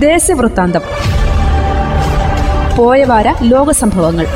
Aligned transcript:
ദേശവൃത്താന്തം. 0.00 0.80
പോയവാര 2.76 3.34
ലോകസംഭവങ്ങൾ. 3.42 4.26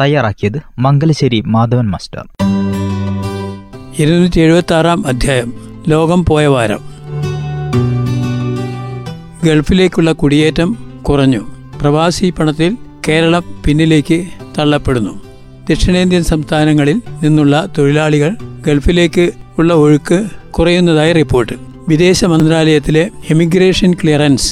തയ്യാറാക്കിയത് 0.00 0.62
മംഗലശ്ശേരി 0.78 1.40
മാധവൻ 1.46 1.90
മാസ്റ്റർ. 1.90 2.24
ഇരുന്നൂറ്റി 3.98 4.40
എഴുപത്തി 4.40 4.74
ആറാം 4.74 5.06
അധ്യായം. 5.06 5.52
ലോകം 5.88 6.24
പോയ 6.24 6.46
വാരം 6.46 6.78
ഗൾഫിലേക്കുള്ള 9.44 10.12
കുടിയേറ്റം 10.12 10.76
കുറഞ്ഞു. 11.02 11.46
പ്രവാസി 11.80 12.30
പണത്തിൽ 12.30 12.76
കേരളം 13.08 13.42
പിന്നിലേക്ക് 13.66 14.26
തള്ളപ്പെടുന്നു. 14.58 15.20
ദക്ഷിണേന്ത്യൻ 15.70 16.24
സംസ്ഥാനങ്ങളിൽ 16.24 17.02
നിന്നുള്ള 17.22 17.68
തൊഴിലാളികൾ 17.78 18.36
ഗൾഫിലേക്ക് 18.66 19.30
ഉള്ള 19.58 19.74
ഒഴുക്ക് 19.74 20.26
കുറയുന്നതായി 20.50 21.12
റിപ്പോർട്ട്. 21.12 21.67
വിദേശ 21.88 22.24
മന്ത്രാലയത്തിലെ 22.24 23.10
എമിഗ്രേഷൻ 23.30 23.94
ക്ലിയറൻസ് 23.94 24.48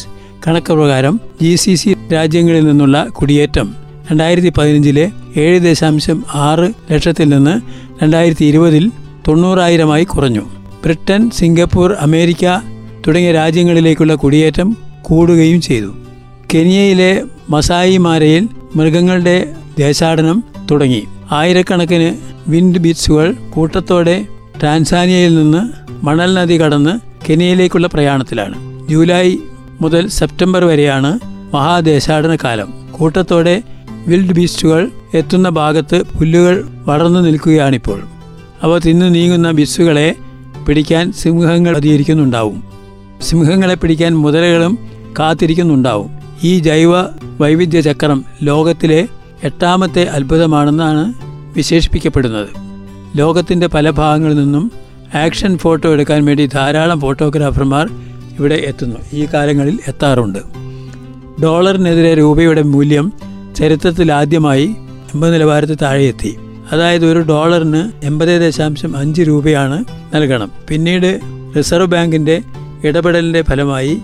കണക്ക് 0.46 0.72
പ്രകാരം 0.72 1.20
ജി 1.42 1.54
സി 1.54 1.74
സി 1.74 1.96
രാജ്യങ്ങളിൽ 2.12 2.64
നിന്നുള്ള 2.66 3.06
കുടിയേറ്റം 3.06 3.74
രണ്ടായിരത്തി 4.10 4.52
പതിനഞ്ചിലെ 4.58 5.10
ഏഴ് 5.36 5.60
ദശാംശം 5.60 6.24
ആറ് 6.34 6.72
ലക്ഷത്തിൽ 6.92 7.28
നിന്ന് 7.28 7.54
രണ്ടായിരത്തി 8.02 8.44
ഇരുപതിൽ 8.44 8.90
തൊണ്ണൂറായിരമായി 9.28 10.04
കുറഞ്ഞു. 10.04 10.44
ബ്രിട്ടൻ 10.82 11.30
സിംഗപ്പൂർ 11.30 11.92
അമേരിക്ക 11.92 12.44
തുടങ്ങിയ 13.06 13.32
രാജ്യങ്ങളിലേക്കുള്ള 13.32 14.14
കുടിയേറ്റം 14.14 14.76
കൂടുകയും 15.02 15.60
ചെയ്തു. 15.60 15.90
കെനിയയിലെ 16.54 17.22
മസായിമാരയിൽ 17.50 18.48
മൃഗങ്ങളുടെ 18.76 19.36
ദേശാടനം 19.78 20.44
തുടങ്ങി. 20.70 21.02
ആയിരക്കണക്കിന് 21.32 22.16
വിൻഡ് 22.48 22.78
ബീച്ചുകൾ 22.78 23.36
കൂട്ടത്തോടെ 23.54 24.26
ടാൻസാനിയയിൽ 24.62 25.34
നിന്ന് 25.42 25.62
മണൽ 26.06 26.34
നദി 26.34 26.60
കടന്ന് 26.60 26.94
കെനിയയിലേക്കുള്ള 27.30 27.86
പ്രയാണത്തിലാണ്. 27.86 28.88
ജൂലൈ 28.88 29.36
മുതൽ 29.80 30.08
സെപ്റ്റംബർ 30.08 30.64
വരെയാണ് 30.64 31.18
മഹാദേശാടന 31.54 32.36
കാലം. 32.44 32.88
കൂട്ടത്തോടെ 32.92 33.62
വിൽഡ് 34.06 34.32
ബീസ്റ്റുകൾ 34.32 34.90
എത്തുന്ന 35.14 35.48
ഭാഗത്ത് 35.48 36.02
പുല്ലുകൾ 36.02 36.68
വളർന്നു 36.86 37.20
നിൽക്കുകയാണിപ്പോൾ. 37.20 38.02
അവ 38.62 38.78
തിന്നു 38.78 39.06
നീങ്ങുന്ന 39.06 39.50
ബിസ്സുകളെ 39.50 40.14
പിടിക്കാൻ 40.68 41.12
സിംഹങ്ങൾ 41.12 41.76
അധികരിക്കുന്നുണ്ടാവും 41.76 42.62
സിംഹങ്ങളെ 43.22 43.74
പിടിക്കാൻ 43.74 44.14
മുതലകളും 44.18 44.78
കാത്തിരിക്കുന്നുണ്ടാവും. 45.18 46.10
ഈ 46.44 46.58
ജൈവ 46.58 46.90
വൈവിധ്യ 47.40 47.80
ചക്രം 47.80 48.24
ലോകത്തിലെ 48.42 49.08
എട്ടാമത്തെ 49.44 50.04
അത്ഭുതമാണെന്നാണ് 50.04 51.14
വിശേഷിപ്പിക്കപ്പെടുന്നത്. 51.56 52.48
ലോകത്തിന്റെ 53.16 53.66
പല 53.66 53.90
ഭാഗങ്ങളിൽ 53.90 54.36
നിന്നും 54.36 54.72
ആക്ഷൻ 55.16 55.58
ഫോട്ടോ 55.58 55.92
എടുക്കാൻ 55.92 56.24
വേണ്ടി 56.24 56.46
ധാരാളം 56.46 57.00
ഫോട്ടോഗ്രാഫർമാർ 57.00 57.88
ഇവിടെ 58.38 58.54
എത്തുന്നു. 58.54 58.96
ഈ 59.12 59.26
കാലങ്ങളിൽ 59.34 59.78
എത്താറുണ്ട്. 59.88 60.38
ഡോളറിനെതിരെ 61.42 62.14
രൂപയുടെ 62.14 62.62
മൂല്യം 62.62 63.12
ചരിത്രത്തിൽ 63.56 64.12
ആദ്യമായി 64.12 64.66
എൺപത് 65.14 65.34
നിലവാരത്തിൽ 65.34 65.74
താഴെയെത്തി. 65.74 66.36
അതായത് 66.72 67.06
ഒരു 67.06 67.18
ഡോളറിന് 67.18 68.06
എൺപത് 68.06 68.46
ദശാംശം 68.46 68.96
അഞ്ച് 68.96 69.22
രൂപയാണ് 69.22 69.84
നൽകണം. 70.14 70.50
പിന്നീട് 70.68 71.20
റിസർവ് 71.56 71.86
ബാങ്കിന്റെ 71.86 72.42
ഇടപെടലിന്റെ 72.84 73.42
ഫലമായി 73.42 73.98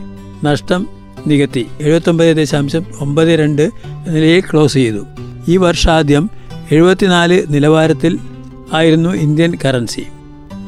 നഷ്ടം 0.44 0.86
നികത്തി. 1.26 1.66
എഴുപത്തൊമ്പത് 1.80 2.36
ദശാംശം 2.36 2.84
ഒമ്പത് 3.00 3.28
രണ്ട് 3.28 3.70
നിലയിൽ 4.08 4.40
ക്ലോസ് 4.40 4.74
ചെയ്തു. 4.74 5.04
ഈ 5.48 5.56
വർഷാദ്യം 5.56 6.30
എഴുപത്തിനാല് 6.70 7.42
നിലവാരത്തിൽ 7.48 8.18
ആയിരുന്നു 8.72 9.10
ഇന്ത്യൻ 9.10 9.52
കറൻസി. 9.64 10.02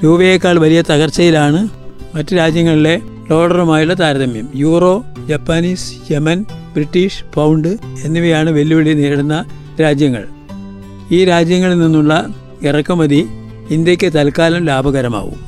രൂപയേക്കാൾ 0.05 0.59
വലിയ 0.59 0.83
തകർച്ചയിലാണ് 0.91 1.69
മറ്റ് 2.15 2.37
രാജ്യങ്ങളിലെ 2.37 3.01
ഡോളറുമായുള്ള 3.31 3.95
താരതമ്യം. 3.95 4.49
Euro 4.55 5.05
Japanese 5.29 6.13
yen 6.13 6.45
British 6.75 7.25
pound 7.35 7.77
എന്നിവയാണ് 8.05 8.51
വെല്ലുവിളി 8.51 8.93
നേരിടുന്ന 8.93 9.45
രാജ്യങ്ങൾ. 9.81 10.25
ഈ 11.11 11.25
രാജ്യങ്ങളിൽ 11.25 11.79
നിന്നുള്ള 11.79 12.27
ഇറക്കുമതി 12.63 13.27
ഇന്ത്യയ്ക്ക് 13.71 14.13
തൽക്കാലം 14.13 14.65
ലാഭകരമാവും. 14.65 15.41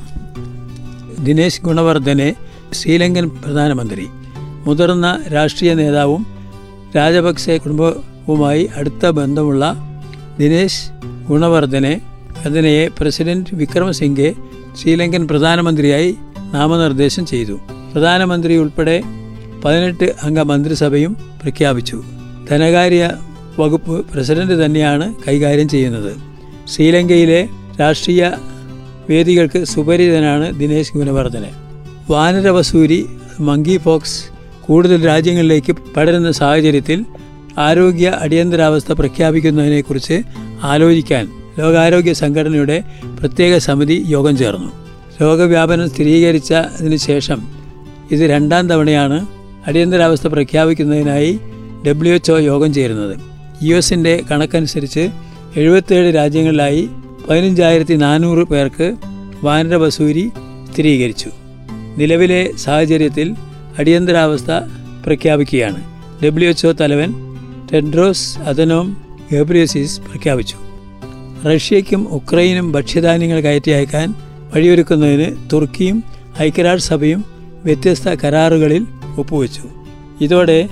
ദിനേശ് 1.25 1.61
ഗുണവർദ്ധനെ 1.61 2.35
ശ്രീലങ്കൻ 2.73 3.29
പ്രധാനമന്ത്രി 3.29 4.07
മുതിർന്ന 4.65 5.19
രാഷ്ട്രീയ 5.33 5.73
നേതാവും 5.73 6.25
രാജപക്സെ 6.95 7.57
കുടുംബവുമായി 7.57 8.69
അടുത്ത 8.75 9.09
ബന്ധമുള്ള 9.09 9.75
ദിനേശ് 10.39 10.83
ഗുണവർദ്ധനെ 11.29 12.01
അതിനെ 12.45 12.89
പ്രസിഡന്റ് 12.99 13.49
വിക്രമസിംഗെ 13.53 14.33
ശ്രീലങ്കൻ 14.81 15.27
പ്രധാനമന്ത്രിയായി 15.27 16.15
നാമനിർദ്ദേശം 16.53 17.25
ചെയ്തു. 17.25 17.59
പ്രധാനമന്ത്രി 17.93 18.57
ഉൾപ്പെടെ 18.57 19.03
പതിനെട്ട് 19.65 20.15
അംഗ 20.23 20.39
മന്ത്രിസഭയും 20.39 21.13
പ്രഖ്യാപിച്ചു. 21.41 22.03
ധനകാര്യ 22.51 23.11
വകുപ്പ് 23.59 24.05
പ്രസിഡന്റ് 24.05 24.65
തന്നെയാണ് 24.65 25.15
കൈകാര്യം 25.27 25.69
ചെയ്യുന്നത്. 25.69 26.17
ശ്രീലങ്കയിലെ 26.67 27.49
രാഷ്ട്രീയ 27.79 28.31
വേദികൾക്ക് 29.09 29.63
സുപരിതനാണ് 29.63 30.59
ദിനേശ് 30.59 30.97
ഗുണവർദ്ധന. 30.97 31.45
വാനരവസൂരി 32.09 33.05
മങ്കി 33.39 33.77
ഫോക്സ് 33.77 34.23
കൂടുതൽ 34.61 35.05
രാജ്യങ്ങളിലേക്ക് 35.05 35.75
പടരുന്ന 35.97 36.31
സാഹചര്യത്തിൽ 36.31 37.05
ആരോഗ്യ 37.57 38.07
അടിയന്തരാവസ്ഥ 38.19 38.91
പ്രഖ്യാപിക്കുന്നതിനെക്കുറിച്ച് 38.91 40.21
ആലോചിക്കാൻ 40.63 41.29
ലോകാരോഗ്യ 41.59 42.13
സംഘടനയുടെ 42.13 42.83
പ്രത്യേക 43.19 43.57
സമിതി 43.57 44.03
യോഗം 44.07 44.37
ചേർന്നു. 44.37 44.71
രോഗവ്യാപനം 45.21 45.89
സ്ഥിരീകരിച്ചതിന് 45.89 46.95
ശേഷം 46.95 47.47
ഇത് 48.11 48.19
രണ്ടാം 48.19 48.69
തവണയാണ് 48.69 49.27
അടിയന്തരാവസ്ഥ 49.67 50.27
പ്രഖ്യാപിക്കുന്നതിനായി 50.27 51.39
ഡബ്ല്യു 51.87 52.13
എച്ച് 52.13 52.31
യോഗം 52.31 52.73
ചേരുന്നത്. 52.73 53.19
യു 53.63 53.75
എസിന്റെ 53.75 54.23
കണക്കനുസരിച്ച് 54.31 55.09
എഴുപത്തേഴ് 55.55 56.15
രാജ്യങ്ങളിലായി 56.15 56.89
പതിനഞ്ചായിരത്തി 57.29 57.93
നാനൂറ് 57.93 58.43
പേർക്ക് 58.47 58.95
വാനരവസൂരി 59.43 60.31
സ്ഥിരീകരിച്ചു. 60.73 61.29
നിലവിലെ 61.97 62.51
സാഹചര്യത്തിൽ 62.57 63.35
അടിയന്തരാവസ്ഥ 63.79 64.51
പ്രഖ്യാപിക്കുകയാണ്. 65.05 65.83
ഡബ്ല്യു 66.25 66.49
എച്ച് 66.49 66.67
തലവൻ 66.81 67.13
ടെഡ്രോസ് 67.73 68.39
അതനോം 68.39 68.97
ഗബ്രിയസിസ് 69.31 70.01
പ്രഖ്യാപിച്ചു. 70.01 70.66
റഷ്യയ്ക്കും 71.45 72.07
ഉക്രൈനും 72.09 72.71
ഭക്ഷ്യധാന്യങ്ങൾ 72.71 73.39
കയറ്റി 73.39 73.71
അയക്കാൻ 73.71 74.13
വഴിയൊരുക്കുന്നതിന് 74.55 75.49
തുർക്കിയും 75.53 76.03
ഐക്യരാഷ്ട്രസഭയും 76.41 77.25
വ്യത്യസ്ത 77.63 78.07
കരാറുകളിൽ 78.09 78.85
ഒപ്പുവെച്ചു. 79.17 79.61
ഇതോടെ 80.21 80.69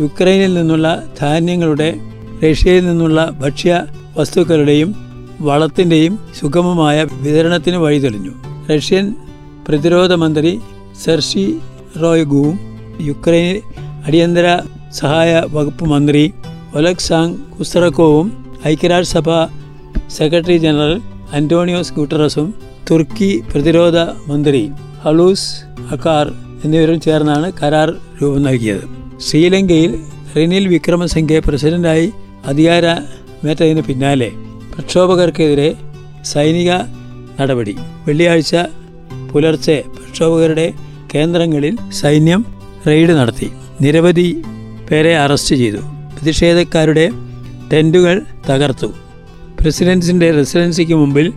യുക്രൈനിൽ 0.00 0.54
നിന്നുള്ള 0.54 1.02
ധാന്യങ്ങളുടെ 1.20 2.00
റഷ്യയിൽ 2.44 2.86
നിന്നുള്ള 2.86 3.30
ഭക്ഷ്യ 3.40 3.86
വസ്തുക്കളുടെയും 4.16 4.94
വളത്തിന്റെയും 5.40 6.18
സുഗമമായ 6.40 7.06
വിതരണത്തിന് 7.22 7.76
വഴിതെളിഞ്ഞു. 7.76 8.32
റഷ്യൻ 8.74 9.14
പ്രതിരോധ 9.68 10.12
മന്ത്രി 10.12 10.60
സെർഷി 11.04 11.56
റോയ്ഗുവും 12.02 12.58
യുക്രൈൻ 13.00 13.60
അടിയന്തര 14.06 14.58
സഹായ 14.92 15.42
വകുപ്പ് 15.50 15.84
മന്ത്രി 15.84 16.32
ഒലക്സാങ് 16.74 17.36
കുസ്തറക്കോവും 17.58 18.46
ഐക്യരാഷ്ട്രസഭ 18.66 19.30
സെക്രട്ടറി 20.10 20.56
ജനറൽ 20.56 21.00
അന്റോണിയോസ് 21.32 21.92
ഗുട്ടറസും 21.92 22.54
തുർക്കി 22.90 23.42
പ്രതിരോധ 23.52 23.96
മന്ത്രി 23.98 24.70
ഹലൂസ് 25.04 25.64
അക്കാർ 25.92 26.32
എന്നിവരും 26.64 27.00
ചേർന്നാണ് 27.00 27.52
കരാർ 27.62 27.94
രൂപം 28.22 28.42
നൽകിയത്. 28.42 28.84
ശ്രീലങ്കയിൽ 29.20 30.04
റിനിൽ 30.36 30.68
വിക്രമസിംഗെ 30.68 31.38
പ്രസിഡന്റായി 31.38 32.12
അധികാരമേറ്റതിന് 32.46 33.82
പിന്നാലെ 33.82 34.30
പ്രക്ഷോഭകർക്കെതിരെ 34.74 35.74
സൈനിക 36.24 36.72
നടപടി. 37.40 37.76
വെള്ളിയാഴ്ച 38.06 38.56
പുലർച്ചെ 39.32 39.84
പ്രക്ഷോഭകരുടെ 39.96 40.72
കേന്ദ്രങ്ങളിൽ 41.14 41.76
സൈന്യം 41.90 42.44
റെയ്ഡ് 42.86 43.10
നടത്തി. 43.10 43.50
നിരവധി 43.80 44.42
പേരെ 44.90 45.16
അറസ്റ്റ് 45.16 45.56
ചെയ്തു. 45.56 45.76
പ്രതിഷേധക്കാരുടെ 45.76 47.10
ടെന്റുകൾ 47.72 48.22
തകർത്തു. 48.50 49.01
പ്രസിഡൻസിന്റെ 49.62 50.30
റെസിഡൻസിക്ക് 50.30 50.92
മുമ്പിൽ 50.92 51.32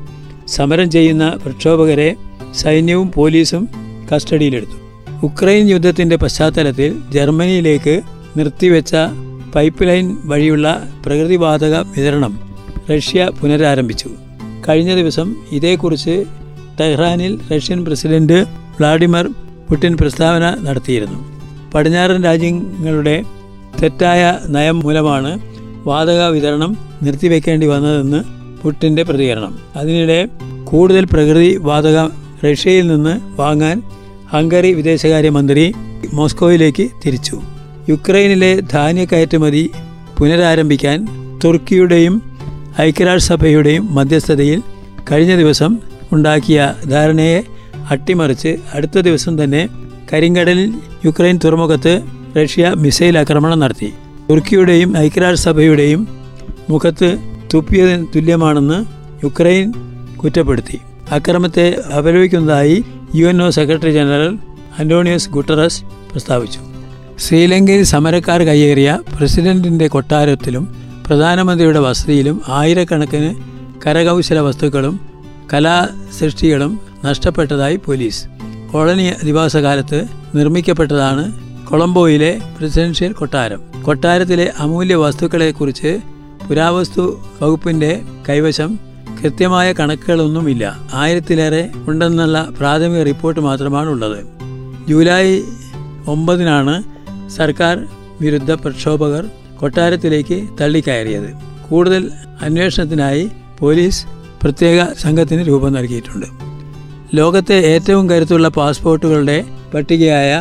സമരം 0.47 0.91
ചെയ്യുന്ന 0.91 1.29
പ്രക്ഷോഭകരെ 1.45 2.15
സൈന്യവും 2.55 3.11
പോലീസും 3.11 3.69
കസ്റ്റഡിയിലെടുത്തു. 4.11 4.77
ഉക്രൈൻ 5.23 5.69
യുദ്ധത്തിന്റെ 5.69 6.15
പശ്ചാത്തലത്തിൽ 6.15 7.01
ജർമ്മനിയിലേക്ക് 7.11 8.01
നിർത്തിവെച്ച 8.37 8.95
പൈപ്പ് 9.55 9.87
ലൈൻ 9.87 10.17
വഴിയുള്ള 10.25 10.83
പ്രകൃതിവാതക 11.05 11.75
വിതരണം 11.79 12.39
റഷ്യ 12.91 13.29
പുനരാരംഭിച്ചു. 13.41 14.09
കഴിഞ്ഞ 14.69 14.95
ദിവസം 14.95 15.35
ഇതേക്കുറിച്ച് 15.51 16.23
ടെഹ്റാനിൽ 16.79 17.39
റഷ്യൻ 17.55 17.85
പ്രസിഡന്റ് 17.85 18.39
വ്ളാഡിമിർ 18.77 19.27
പുടിൻ 19.69 19.97
പ്രസ്താവന 19.97 20.55
നടത്തിയിരുന്നു. 20.59 21.19
പടിഞ്ഞാറൻ 21.73 22.23
രാജ്യങ്ങളുടെ 22.23 23.23
തെറ്റായ 23.83 24.39
നയം 24.47 24.79
മൂലമാണ് 24.79 25.54
വാതക 25.85 26.21
വിതരണം 26.27 26.77
നിർത്തിവെക്കേണ്ടി 27.03 27.67
വന്നതെന്ന് 27.67 28.19
പുട്ടിന്റെ 28.61 29.03
പ്രതികരണം. 29.03 29.59
അതിനിടെ 29.75 30.27
കൂടുതൽ 30.63 31.05
പ്രകൃതി 31.05 31.57
വാതക 31.57 31.97
റഷ്യയിൽ 32.45 32.87
നിന്ന് 32.87 33.41
വാങ്ങാൻ 33.41 33.81
ഹംഗറി 34.33 34.73
വിദേശകാര്യമന്ത്രി 34.73 35.73
മോസ്കോയിലേക്ക് 36.13 36.89
തിരിച്ചു. 37.05 37.41
യുക്രൈനിലെ 37.89 38.59
ധാന്യ 38.73 39.05
കയറ്റുമതി 39.05 39.69
പുനരാരംഭിക്കാൻ 40.17 41.07
തുർക്കിയുടെയും 41.43 42.15
ഐക്യരാഷ്ട്രസഭയുടെയും 42.81 43.95
മധ്യസ്ഥതയിൽ 43.95 44.61
കഴിഞ്ഞ 45.11 45.35
ദിവസം 45.35 45.77
ഉണ്ടാക്കിയ 46.11 46.73
ധാരണയെ 46.89 47.43
അട്ടിമറിച്ച് 47.89 48.57
അടുത്ത 48.73 48.99
ദിവസം 48.99 49.43
തന്നെ 49.43 49.67
കരിങ്കടലിൽ 50.13 50.73
യുക്രൈൻ 51.05 51.39
തുറമുഖത്ത് 51.45 51.93
റഷ്യ 52.37 52.73
മിസൈൽ 52.77 53.17
ആക്രമണം 53.17 53.59
നടത്തി. 53.59 53.93
തുർക്കിയുടെയും 54.29 54.97
ഐക്യരാഷ്ട്രസഭയുടെയും 54.97 56.07
മുഖത്ത് 56.69 57.17
തുപ്പിയതിന് 57.53 58.07
തുല്യമാണെന്ന് 58.15 58.85
യുക്രൈൻ 59.23 59.73
കുറ്റപ്പെടുത്തി. 60.15 60.79
അക്രമത്തെ 61.11 61.81
അപലപിക്കുന്നതായി 61.97 62.83
U 63.15 63.25
N 63.27 63.43
O 63.43 63.49
secretary 63.49 63.91
general 63.91 64.37
Antonio 64.79 65.29
Guterres 65.29 65.83
പ്രസ്താവിച്ചു. 66.11 66.59
ശ്രീലങ്കയിൽ 67.19 67.83
സമരക്കാർ 67.83 68.41
കയ്യേറിയ 68.41 68.99
പ്രസിഡന്റിന്റെ 69.17 69.87
കൊട്ടാരത്തിലും 69.87 70.75
പ്രധാനമന്ത്രിയുടെ 71.07 71.79
വസതിയിലും 71.79 72.41
ആയിരക്കണക്കിന് 72.47 73.35
കരകൗശല 73.85 74.39
വസ്തുക്കളും 74.39 74.99
കലാസൃഷ്ടികളും 75.53 76.79
നഷ്ടപ്പെട്ടതായി 77.05 77.75
പോലീസ്. 77.75 78.25
കോളനി 78.73 79.03
അധിവാസകാലത്ത് 79.03 80.05
നിർമ്മിക്കപ്പെട്ടതാണ് 80.35 81.33
കൊളംബോയിലെ 81.65 82.41
പ്രസിഡൻഷ്യൽ 82.59 83.11
കൊട്ടാരം. 83.11 83.74
കൊട്ടാരത്തിലെ 83.85 84.51
അമൂല്യ 84.59 84.95
വസ്തുക്കളെക്കുറിച്ച് 84.95 85.99
പുരാവസ്തു 86.47 87.03
വകുപ്പിന്റെ 87.41 88.01
കൈവശം 88.29 88.79
കൃത്യമായ 89.19 89.73
കണക്കുകളൊന്നുമില്ല. 89.73 90.63
ആയിരത്തിലേറെ 90.93 91.69
ഉണ്ടെന്നുള്ള 91.87 92.47
പ്രാഥമിക 92.57 93.01
റിപ്പോർട്ട് 93.01 93.39
മാത്രമാണ് 93.39 93.89
ഉള്ളത് 93.89 94.19
ജൂലൈ 94.89 95.39
ഒമ്പതിനാണ് 96.07 96.75
സർക്കാർ 97.29 97.75
വിരുദ്ധ 98.21 98.51
പ്രക്ഷോഭകർ 98.51 99.23
കൊട്ടാരത്തിലേക്ക് 99.59 100.37
തള്ളിക്കയറിയത്. 100.61 101.29
കൂടുതൽ 101.69 102.11
അന്വേഷണത്തിനായി 102.41 103.31
പോലീസ് 103.59 104.05
പ്രത്യേക 104.41 104.79
സംഘത്തിന് 105.01 105.47
രൂപം 105.47 105.73
നൽകിയിട്ടുണ്ട്. 105.73 106.27
ലോകത്തെ 107.15 107.57
ഏറ്റവും 107.73 108.09
കരുത്തുള്ള 108.09 108.47
പാസ്പോർട്ടുകളുടെ 108.47 109.37
പട്ടികയായ 109.73 110.31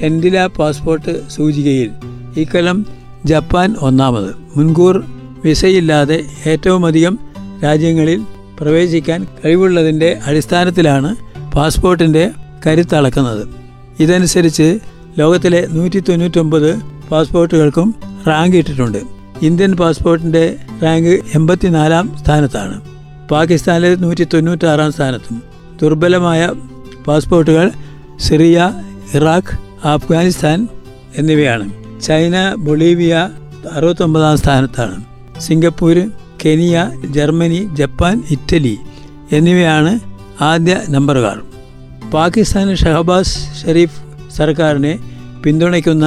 ഹെൻഡില 0.00 0.46
പാസ്പോർട്ട് 0.46 1.30
സൂചികയിൽ 1.30 1.90
ഇക്കൊല്ലം 2.36 2.86
ജപ്പാൻ 3.24 3.74
ഒന്നാമത്. 3.80 4.34
മുൻകൂർ 4.56 5.04
വിസയില്ലാതെ 5.44 6.24
ഏറ്റവുമധികം 6.46 7.18
രാജ്യങ്ങളിൽ 7.64 8.24
പ്രവേശിക്കാൻ 8.60 9.26
കഴിവുള്ളതിന്റെ 9.44 10.18
അടിസ്ഥാനത്തിലാണ് 10.26 11.16
പാസ്പോർട്ടിന്റെ 11.56 12.30
കരുത്തളക്കുന്നത്. 12.66 13.48
ഇതനുസരിച്ച് 14.00 14.78
ലോകത്തിലെ 15.18 15.66
നൂറ്റി 15.70 16.00
തൊണ്ണൂറ്റൊമ്പത് 16.00 16.78
പാസ്പോർട്ടുകൾക്കും 17.10 17.94
റാങ്ക് 18.28 18.56
ഇട്ടിട്ടുണ്ട്. 18.56 18.98
ഇന്ത്യൻ 19.42 19.72
പാസ്പോർട്ടിന്റെ 19.72 20.56
റാങ്ക് 20.82 21.20
എൺപത്തിനാലാം 21.34 22.16
സ്ഥാനത്താണ്. 22.24 22.80
പാകിസ്ഥാനിലെ 23.28 23.94
നൂറ്റി 23.94 24.24
തൊണ്ണൂറ്റാറാം 24.24 24.92
സ്ഥാനത്തും. 24.92 25.42
ദുർബലമായ 25.82 26.52
പാസ്പോർട്ടുകൾ 27.06 27.70
സിറിയ 28.20 28.72
ഇറാഖ് 29.14 29.86
അഫ്ഗാനിസ്ഥാൻ 29.86 30.68
എന്നിവയാണ്. 31.16 31.79
ചൈന 32.04 32.54
ബൊളീവിയ 32.54 33.14
അറുപത്തൊമ്പതാം 33.72 34.36
സ്ഥാനത്താണ്. 34.36 34.96
Singapore 35.40 35.96
Kenya 36.42 36.76
Germany 37.10 37.68
Japan 37.72 38.22
Italy 38.30 38.78
എന്നിവയാണ് 39.32 39.92
ആദ്യ 40.40 40.80
നമ്പറുകാർ. 40.88 41.38
പാകിസ്ഥാൻ 42.14 42.74
ഷഹബാസ് 42.74 43.34
ഷെരീഫ് 43.60 43.98
സർക്കാരിനെ 44.36 44.98
പിന്തുണയ്ക്കുന്ന 45.44 46.06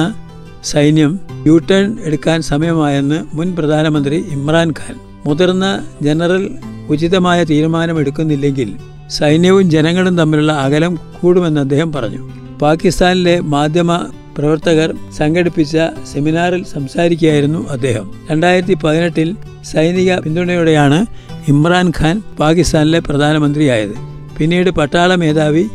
സൈന്യം 0.64 1.20
യു 1.46 1.60
ടേൺ 1.70 1.98
എടുക്കാൻ 2.04 2.42
സമയമായെന്ന് 2.42 3.18
മുൻ 3.34 3.48
പ്രധാനമന്ത്രി 3.54 4.16
ഇമ്രാൻഖാൻ 4.16 4.94
മുതിർന്ന 5.26 5.66
ജനറൽ 6.02 6.42
ഉചിതമായ 6.88 7.44
തീരുമാനമെടുക്കുന്നില്ലെങ്കിൽ 7.44 8.70
സൈന്യവും 9.10 9.70
ജനങ്ങളും 9.70 10.18
തമ്മിലുള്ള 10.18 10.52
അകലം 10.52 10.98
കൂടുമെന്ന് 11.20 11.60
അദ്ദേഹം 11.60 11.92
പറഞ്ഞു. 11.92 12.22
പാകിസ്ഥാനിലെ 12.62 13.40
മാധ്യമ 13.40 13.92
പ്രവർത്തകർ 14.38 14.94
സംഘടിപ്പിച്ച 15.18 15.76
സെമിനാറിൽ 16.12 16.64
സംസാരിക്കുകയായിരുന്നു 16.64 17.68
അദ്ദേഹം. 17.68 18.12
രണ്ടായിരത്തി 18.30 18.74
പതിനെട്ടിൽ 18.74 19.36
സൈനിക 19.64 20.18
പിന്തുണയോടെയാണ് 20.18 21.06
ഇമ്രാൻഖാൻ 21.48 22.22
പാകിസ്ഥാനിലെ 22.40 22.98
പ്രധാനമന്ത്രിയായത്. 22.98 23.94
പിന്നീട് 24.38 24.70
പട്ടാള 24.70 25.14
മേധാവി 25.14 25.66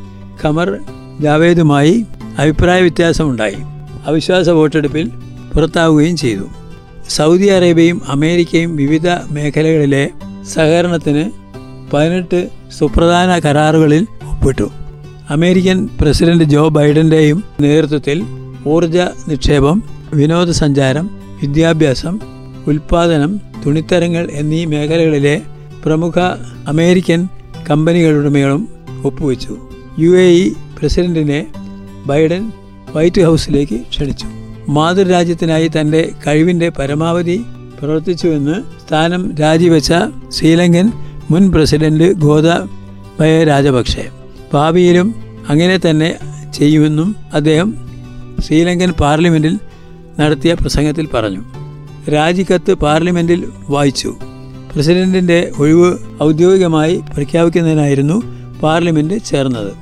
ഖമർ 0.46 0.80
ജാവേദുമായി 1.22 2.06
അഭിപ്രായ 2.38 2.82
വ്യത്യാസമുണ്ടായി. 2.82 3.58
അവിശ്വാസ 4.06 4.50
വോട്ടെടുപ്പിൽ 4.50 5.12
പുറത്താവുകയും 5.56 6.18
ചെയ്തു. 6.18 6.44
സൗദി 7.10 7.48
അറേബ്യയും 7.48 8.02
അമേരിക്കയും 8.08 8.76
വിവിധ 8.76 9.10
മേഖലകളിലെ 9.10 10.10
സഹകരണത്തിന് 10.48 11.32
പതിനെട്ട് 11.94 12.50
സുപ്രധാന 12.80 13.40
കരാറുകളിൽ 13.40 14.04
ഒപ്പിട്ടു. 14.04 14.72
അമേരിക്കൻ 15.30 15.90
പ്രസിഡന്റ് 16.02 16.44
ജോ 16.44 16.70
ബൈഡന്റെയും 16.70 17.44
നേതൃത്വത്തിൽ 17.60 18.24
ഊർജ 18.68 18.98
നിക്ഷേപം 19.28 19.84
വിനോദസഞ്ചാരം 20.14 21.10
വിദ്യാഭ്യാസം 21.42 22.20
ഉൽപാദനം 22.68 23.42
തുണിത്തരങ്ങൾ 23.66 24.28
എന്നീ 24.32 24.66
മേഖലകളിലെ 24.66 25.42
പ്രമുഖ 25.86 26.20
അമേരിക്കൻ 26.68 27.28
കമ്പനികളുടെ 27.70 28.30
മേളും 28.30 28.68
ഒപ്പുവെച്ചു. 29.04 29.58
യു 30.00 30.10
എ 30.10 30.28
ഇ 30.32 30.54
പ്രസിഡന്റിനെ 30.80 31.48
ബൈഡൻ 32.06 32.52
വൈറ്റ് 32.96 33.22
ഹൗസിലേക്ക് 33.22 33.76
ക്ഷണിച്ചു. 33.90 34.26
മാതൃരാജ്യത്തിനായി 34.68 35.72
തന്റെ 35.82 36.12
കഴിവിന്റെ 36.28 36.70
പരമാവധി 36.70 37.42
പ്രവർത്തിച്ചുവെന്ന് 37.80 38.54
സ്ഥാനം 38.88 39.36
രാജിവെച്ച 39.36 39.94
ശ്രീലങ്കൻ 40.30 40.92
മുൻ 41.32 41.52
പ്രസിഡന്റ് 41.52 42.14
ഗോതബയ 42.14 43.44
രാജപക്ഷെ 43.44 44.10
ഭാവിയിലും 44.54 45.16
അങ്ങനെ 45.50 45.78
തന്നെ 45.78 46.18
ചെയ്യുമെന്നും 46.54 47.16
അദ്ദേഹം 47.34 47.89
ശ്രീലങ്കൻ 48.40 48.92
പാർലമെന്റിൽ 48.92 49.60
നടത്തിയ 50.20 50.54
പ്രസംഗത്തിൽ 50.54 51.08
പറഞ്ഞു. 51.08 51.42
രാജിക്കത്ത് 52.12 52.74
പാർലമെന്റിൽ 52.74 53.52
വായിച്ചു. 53.70 54.16
പ്രസിഡന്റിന്റെ 54.74 55.52
ഒഴിവ് 55.60 55.98
ഔദ്യോഗികമായി 56.24 57.02
പ്രഖ്യാപിക്കുന്നതിനായിരുന്നു 57.16 58.22
പാർലമെന്റ് 58.64 59.24
ചേർന്നത്. 59.24 59.74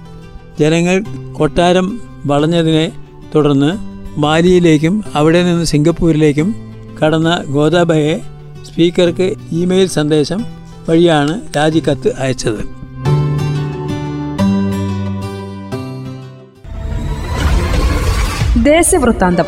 ജനങ്ങൾ 0.59 1.04
കൊട്ടാരം 1.33 2.01
വളഞ്ഞതിനെ 2.25 2.92
തുടർന്ന് 3.36 3.72
മാലിയിലേക്കും 4.20 5.03
അവിടെ 5.15 5.43
നിന്ന് 5.43 5.65
സിംഗപ്പൂരിലേക്കും 5.65 6.55
കടന്ന 7.03 7.43
ഗോതാബയെ 7.48 8.22
സ്പീക്കർക്ക് 8.63 9.34
ഇമെയിൽ 9.51 9.88
സന്ദേശം 9.88 10.46
വഴിയാണ് 10.89 11.41
രാജിക്കത്ത് 11.58 12.15
അയച്ചത്. 12.15 12.76
ദേശവൃത്താന്തം 18.67 19.47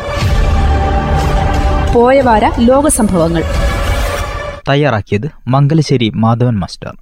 പോയവാര 1.94 2.44
ലോകസംഭവങ്ങൾ. 2.58 3.44
തയ്യാറാക്കിയത് 4.68 5.28
മംഗലശ്ശേരി 5.48 6.12
മാധവൻ 6.14 6.56
മാസ്റ്റർ. 6.58 6.92